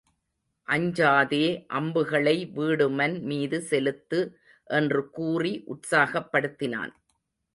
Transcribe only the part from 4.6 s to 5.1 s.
என்று